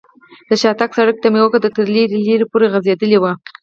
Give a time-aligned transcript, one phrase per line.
[0.47, 3.23] د شاتګ سړک ته مې وکتل، تر لرې لرې پورې غځېدلی و.